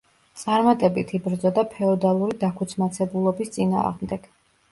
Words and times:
წარმატებით 0.43 1.11
იბრძოდა 1.17 1.65
ფეოდალური 1.75 2.37
დაქუცმაცებულობის 2.45 3.55
წინააღმდეგ. 3.59 4.27